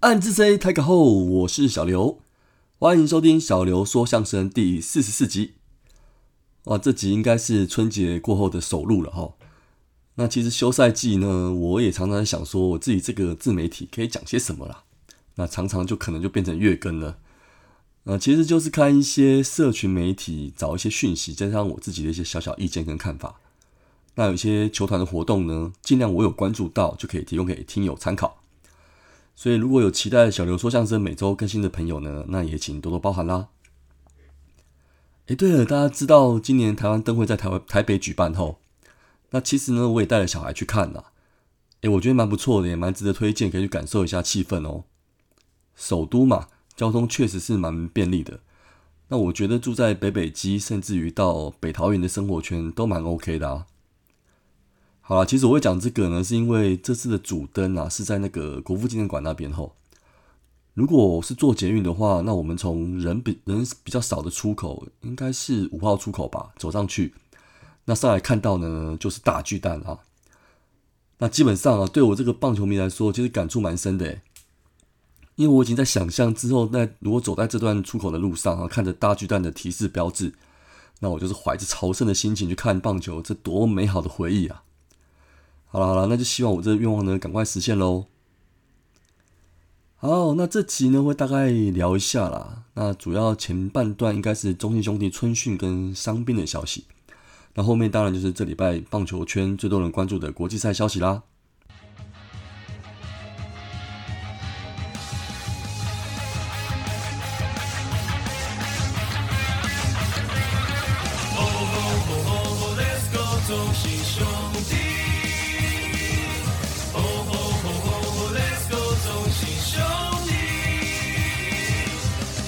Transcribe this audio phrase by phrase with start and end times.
[0.00, 2.20] 暗自 say 开个后，我是小刘，
[2.78, 5.52] 欢迎收听小刘说相声第四十四集。
[6.64, 9.34] 哇，这集应该是春节过后的首录了哈。
[10.14, 14.84] 那其实休赛季呢，我也常常想说，我自己这个自媒体可以讲些什么啦。
[15.34, 17.18] 那常常就可能就变成月更了。
[18.04, 23.38] 呃，其实就是看一些社群媒体，找一些讯息，加上我自己的一些小小意见跟看法。
[24.14, 28.39] 那有些球团的活动呢，尽量我有关注到，就可以提供给听友参考。
[29.40, 33.48] 所以如果有期待小刘说相声每周更新的朋友呢，那也请多多包涵啦。
[35.28, 38.60] 诶，对了，大家知道今年台湾灯会在台湾台北举办后，
[39.30, 41.12] 那其实呢，我也带了小孩去看啦。
[41.80, 44.84] 诶，我觉得蛮不错的，也蛮值得推荐，可以去感受一下气氛哦。
[45.74, 48.40] 首都嘛，交通确实是蛮便利的。
[49.08, 53.66] 那我觉得住在北北基，甚至于到北桃园的生活圈都蛮 OK 的啊。
[55.10, 59.74] 好了，其实我会讲这个呢，是因为这次的主灯啊是在那个国父纪念馆那边吼。
[60.74, 67.12] 如果是坐捷运的话，那我们从人比人比较少的出口，应该是五号出口吧，走上去，
[67.86, 69.98] 那上来看到呢就是大巨蛋啊。
[71.18, 74.20] 那基本上啊，对我这个棒球迷来说，其实感触蛮深的，
[75.34, 80.34] 因为我已经在想象之后，那如果走在这段出口的路上啊，看着大巨蛋的提示标志，
[81.00, 84.62] 那我就是怀着朝圣的心情去看棒球，这多美好的回忆啊！
[85.72, 88.06] 好了好了，那就希望我这个愿望呢赶快实现喽。
[89.96, 92.64] 好，那这集呢会大概聊一下啦。
[92.74, 96.86] 那主要前半段应该是中信兄弟春训跟伤病的消息，
[97.54, 101.22] 那后面当然就是这礼拜棒球圈最多人关注的国际赛消息啦。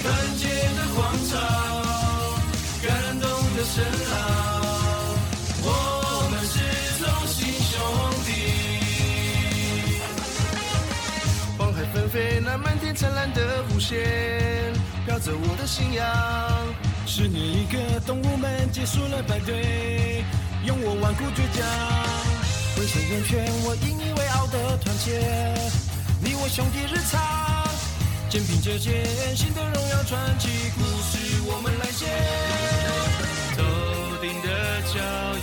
[0.03, 0.99] 团结的广
[1.29, 1.39] 场，
[2.83, 2.91] 感
[3.21, 3.81] 动的声
[4.11, 4.13] 浪，
[5.63, 5.67] 我
[6.29, 6.59] 们是
[7.01, 7.39] 同心
[7.71, 7.71] 兄
[8.25, 8.27] 弟。
[11.57, 14.73] 黄海纷飞，那满天灿烂的弧线，
[15.05, 16.05] 飘着我的信仰。
[17.05, 20.25] 十年一个动物们结束了排队，
[20.65, 21.65] 用我顽固倔强，
[22.75, 25.23] 回首人圈，我引以为傲的团结，
[26.19, 27.72] 你我兄弟日常。
[28.33, 28.91] 肩并着肩，
[29.35, 32.07] 新的荣耀传奇故事我们来写。
[33.55, 33.61] 头
[34.23, 34.97] 顶的骄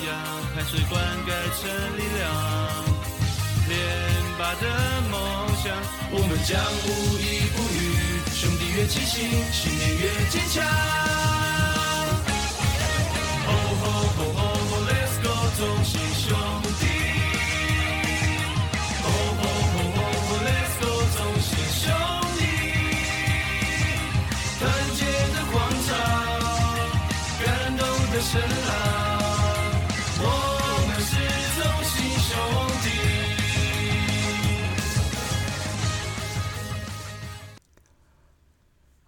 [0.08, 0.10] 阳，
[0.56, 2.26] 汗水灌溉成力量。
[3.68, 3.78] 连
[4.36, 4.66] 拔的
[5.08, 5.14] 梦
[5.62, 5.70] 想，
[6.10, 7.78] 我们将无依不语。
[8.34, 11.19] 兄弟越齐心，信念越坚强。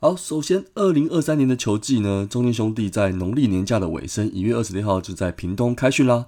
[0.04, 6.26] 好，首先，二零二三年的球季呢，中信兄弟在农历年假的尾声，一月二十六号就在屏东开训啦。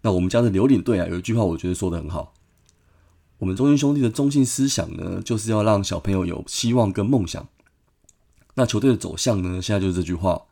[0.00, 2.34] 那我们家的刘领队啊，有一句话我觉得说的很好，
[3.38, 7.46] 我们中信兄弟的中心思想呢，就是要让小朋友有希望跟梦想。
[8.54, 10.46] 那球队的走向呢，现在就是这句话。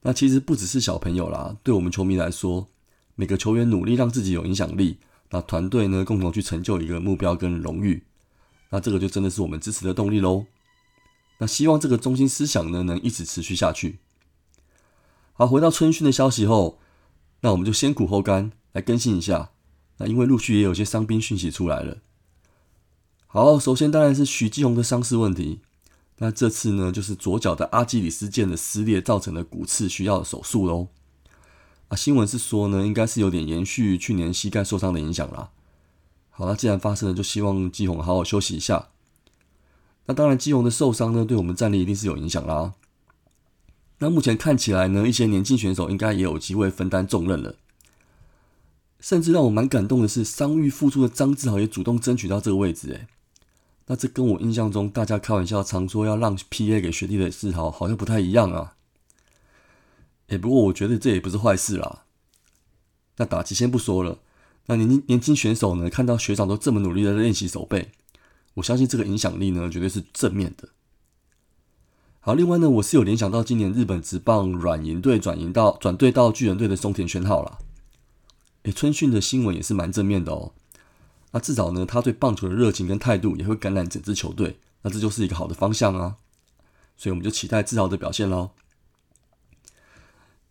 [0.00, 2.68] 那其实不只是小朋友啦，对我们球迷来说，
[3.16, 4.96] 每个球员努力让自己有影响力，
[5.28, 8.04] 那团队呢，共同去成就一个目标跟荣誉，
[8.70, 10.46] 那这个就真的是我们支持的动力喽。
[11.38, 13.98] 那希望这个中心思想呢，能一直持续下去。
[15.32, 16.78] 好，回到春训的消息后，
[17.40, 19.50] 那我们就先苦后甘来更新一下。
[19.98, 21.98] 那因为陆续也有些伤兵讯息出来了。
[23.26, 25.60] 好，首先当然是许继红的伤势问题。
[26.18, 30.86] 那这次呢，就是左脚的阿基里斯腱的撕裂造成的骨刺，需要手术喽。
[31.88, 35.50] 啊，新闻是说呢，应该是有点延续去年膝盖受伤的影响啦。
[36.30, 38.90] 好，那既然发生了，就希望继红好好休息一下。
[40.06, 42.74] 那当然，基隆的受伤呢，对我们战力一定是有影响啦。
[43.98, 47.54] 那目前看起来呢，一些年轻选手应该也有机会分担重任了。
[49.00, 52.90] 甚至让我蛮感动的是，伤愈复出的张志豪也主动争取到这个位置。
[52.90, 53.06] 诶，
[53.86, 56.80] 那这跟我印象中大家开玩笑常说要让 P.A.
[56.80, 58.74] 给学弟的志豪好像不太一样啊。
[60.28, 62.04] 诶，不过我觉得这也不是坏事啦。
[63.16, 64.18] 那打击先不说了，
[64.66, 67.90] 那年轻年轻选手呢，看到学长都这么努力的练习手背。
[68.54, 70.68] 我相信这个影响力呢，绝对是正面的。
[72.20, 77.58] 好，另外呢，我是有联想到今年日本职棒软银队转营到转队到巨人队的松田宣浩啦。
[78.62, 80.52] 诶，春训的新闻也是蛮正面的哦。
[81.32, 86.16] 那至少呢，他对棒球的热情跟态度也会感染整支球队，那这就是一个好的方向啊。
[86.96, 88.52] 所以我们就期待志豪的表现喽。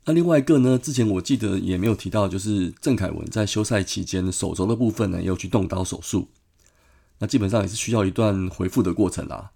[0.05, 6.27] 那另外一个呢，之前我记得也没有提到，就是郑凯文在休赛期间手肘的部分呢，也有去动刀手术。
[7.19, 9.51] 那基本上也是需要一段恢复的过程啦。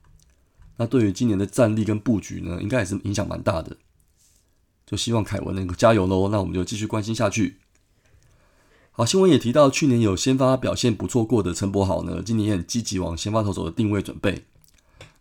[0.77, 3.77] 那对于今年的战力跟布局呢，应该也是影响蛮大的。
[4.86, 6.30] 就希望凯文能够加油喽。
[6.30, 7.57] 那我们就继续关心下去。
[8.92, 14.45] 好，新闻也提到，去年有先发表现不错过的陈柏豪呢，今年也很积极往先发投手的定位准备。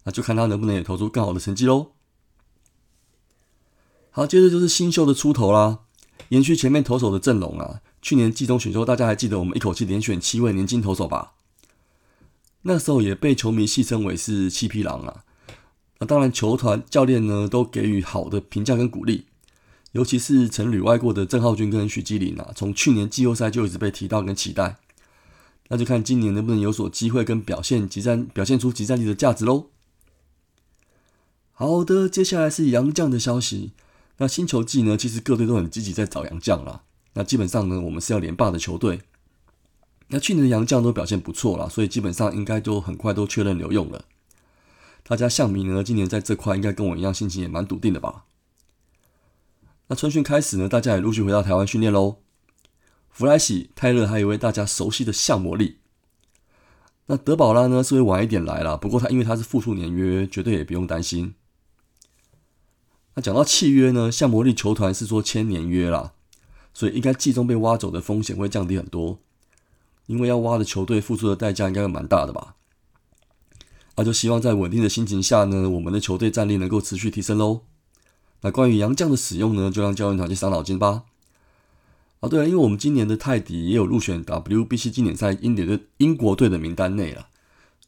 [0.04, 1.92] 那就看他能不能也投出更好的成绩喽。
[4.10, 5.80] 好，接着就是新秀的出头啦，
[6.28, 7.82] 延续前面投手的阵容啊。
[8.00, 11.32] 去年季中选秀，大家还记得我们一口气连选七位年轻投手吧？
[12.68, 15.22] 那时候也被球迷戏称为是七匹狼啊。
[16.00, 19.26] 那当然，球团教练呢都给予好的评价跟鼓励，
[19.92, 24.76] 尤其是曾旅外过的郑浩君跟许基林啊，从去年季后赛就一直被提到跟期待。
[25.68, 29.70] 那就看今年能不能有所机会跟表现，集战表现出集战力的价值喽。
[31.52, 33.72] 好的，接下来是杨将的消息。
[34.18, 34.96] 那新球季呢？
[34.96, 36.82] 其实各队都很积极在找洋将啦。
[37.14, 39.00] 那基本上呢，我们是要连霸的球队。
[40.08, 44.04] 那去年的洋将都表现不错啦，所以基本上应该都很快都确认留用了。
[45.02, 48.24] 大家象迷呢，今年在这块应该跟我一样，心情也蛮笃定的吧？
[49.88, 52.16] 那春训开始呢，大家也陆续回到台湾训练喽。
[53.10, 55.78] 弗莱喜、泰勒，还有一位大家熟悉的向魔力。
[57.06, 61.34] 那德保拉呢，是会晚一点来啦，不过他因为他是复出年约，绝对也不用担心。
[63.14, 66.12] 那讲到契约呢，像魔力球团是说签年约啦，
[66.74, 69.20] 所以应该季中被挖走的风险会降低很多，
[70.06, 72.54] 因为要挖的球队付出的代价应该会蛮大的吧。
[73.96, 77.62] 那就希望在稳定的心情下呢，我们的球队战力能够持续提升喽。
[78.42, 81.04] 那关于杨将的使用呢，就让教练团去伤脑筋吧。
[82.20, 87.28] 啊，对了，因为我们今年的泰迪也有入选 WBC 经典赛英典队英国队的名单内了，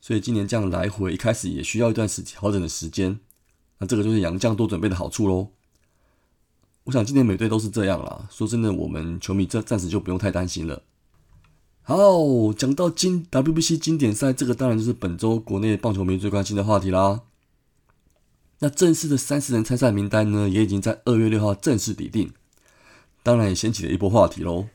[0.00, 3.20] 所以今年这样来回一开始也需要一段时调整的时间。
[3.78, 5.48] 那这个就是杨将多准备的好处喽。
[6.84, 8.26] 我想今年美队都是这样啦。
[8.30, 10.82] 说真的，我们球迷这暂时就不用太担心了。
[11.88, 17.22] 好，讲到今 WBC 经典赛，这个当然就是本周国内棒球迷最关心的话题啦。
[18.58, 22.30] 那正式的三十人参赛名单呢，也已经在二月六号正式拟定，
[23.22, 24.66] 当然也掀起了一波话题喽。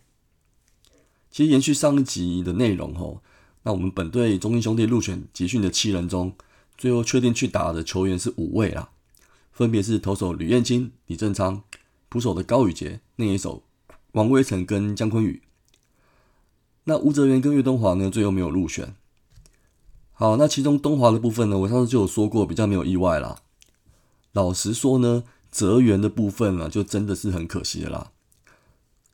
[1.29, 3.21] 其实延续上一集的内容吼，
[3.61, 6.33] 那我们本队中英兄弟入选集训的七人中。
[6.75, 8.89] 最后确定去打的球员是五位啦，
[9.51, 11.61] 分别是投手吕彦青、李正昌、
[12.09, 13.61] 捕手的高宇杰、内野手
[14.13, 15.43] 王威成跟姜坤宇。
[16.85, 18.95] 那吴哲源跟岳东华呢，最后没有入选。
[20.11, 23.37] 好，那其中东华的部分呢，我上次就有说过，比较没有意外啦。
[24.31, 28.11] 老实说呢，泽源的部分呢，就真的是很可惜的啦。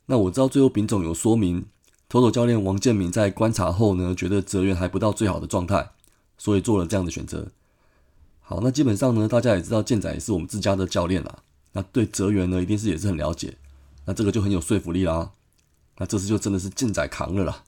[0.06, 1.66] 那我知道最后丙总有说明，
[2.08, 5.90] 投手教练王建民在观察后呢，觉得泽源还不到最好的状态。
[6.42, 7.48] 所以做了这样的选择。
[8.40, 11.40] 好，那基本上呢，大家也知道健仔也是我们自家的教练啦。
[11.72, 13.58] 那对泽源呢，一定是也是很了解。
[14.06, 15.32] 那这个就很有说服力啦。
[16.00, 17.62] 那这次就真的是健仔扛了啦。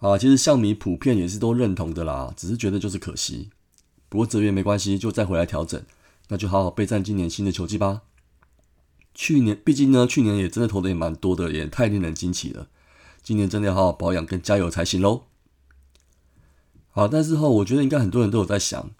[0.00, 3.50] 啊，其实象迷普遍也是都认同的啦，只是觉得就是可惜。
[4.08, 5.84] 不过泽源没关系，就再回来调整，
[6.28, 8.00] 那就好好备战今年新的球季吧。
[9.14, 12.68] 去年毕竟呢，去年也真的投的也蛮多的，也太令人惊奇了。
[13.22, 15.24] 今年真的要好好保养跟加油才行喽。
[16.90, 18.90] 好，但是后我觉得应该很多人都有在想，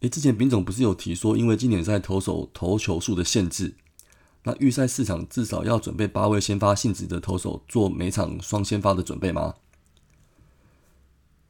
[0.00, 3.74] 诶，之前丙总不是有提说，因为今年在投手投球数的限制，
[4.44, 9.54] 那预赛市场至少要准备八位先发性质的投手做每场双先发的准备吗？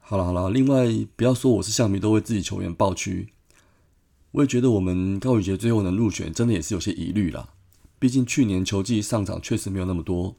[0.01, 0.87] 好了好了，另外
[1.17, 3.33] 不要说我是象迷都为自己球员抱屈，
[4.33, 7.49] 我也觉得我们高宇杰最后能入选，真的也是有些疑虑啦。
[7.99, 10.37] 毕竟去年球季上场确实没有那么多，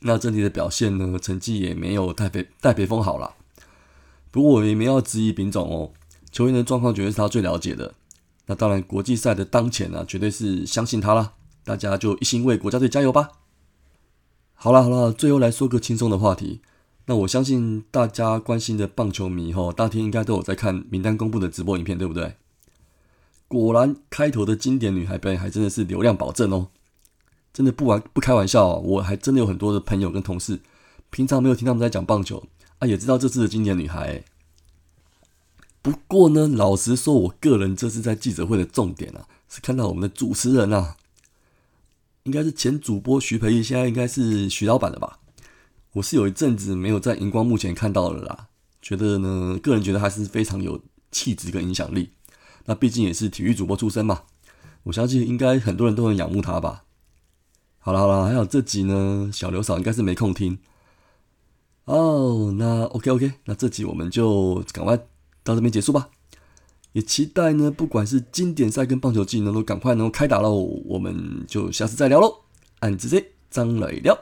[0.00, 3.34] 那整体的表现呢，成绩也没有带北带北风好了。
[4.30, 5.92] 不过我也没要质疑丙总哦，
[6.30, 7.94] 球员的状况绝对是他最了解的。
[8.46, 11.34] 那当然，国际赛的当前呢，绝对是相信他啦。
[11.68, 13.28] 大家就一心为国家队加油吧。
[14.54, 16.62] 好了好了，最后来说个轻松的话题。
[17.04, 22.36] 那我相信大家关心的棒球迷哈，当天应该都有在看名单公布的直播影片，对不对？
[23.48, 26.68] 果然，开头的经典女孩表演还真的是流量保证哦。
[27.52, 30.60] 真的不玩不开玩笑，哦我还真的有很多的朋友跟同事，
[31.10, 32.44] 平常没有听他们在讲棒球。
[32.78, 34.24] 啊，也知道这次的经典女孩。
[35.80, 40.97] 不过呢，老实说，我个人这次在记者会的重点啊，是看到我们的主持人啊，
[42.28, 45.18] 应该是前主播徐培义，现在应该是徐老板了吧。
[45.92, 48.48] 我是有一阵子没有在荧光幕前看到了啦，
[48.82, 50.78] 觉得呢，个人觉得还是非常有
[51.10, 52.10] 气质跟影响力。
[52.66, 54.24] 那毕竟也是体育主播出身嘛，
[54.82, 56.84] 我相信应该很多人都很仰慕他吧。
[57.78, 60.58] 好了好了，还有这集呢，小刘嫂应该是没空听。
[61.86, 64.98] 哦，那 OK OK，那这集我们就赶快
[65.42, 66.10] 到这边结束吧。
[66.92, 70.54] 也期待呢，不管是经典赛跟棒球季，能够赶快能够开打喽。
[70.86, 72.34] 我们就下次再聊喽。
[72.80, 74.16] 按直接张磊聊。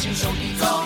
[0.00, 0.79] 只剩手一走。